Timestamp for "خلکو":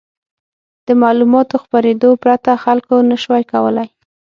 2.63-2.95